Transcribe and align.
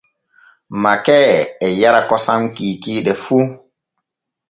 Makee 0.81 1.33
e 1.65 1.67
yaara 1.79 2.01
kosam 2.09 2.41
kiikiiɗe 2.55 3.13
fu. 3.23 3.37